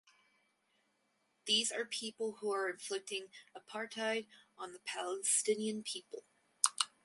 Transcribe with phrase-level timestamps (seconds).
[1.45, 4.25] These are people who are inflicting apartheid
[4.57, 6.23] on the Palestinian people.